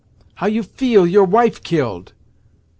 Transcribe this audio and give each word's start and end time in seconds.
How 0.33 0.47
you 0.47 0.63
feel, 0.63 1.05
your 1.05 1.25
wife 1.25 1.61
killed? 1.61 2.13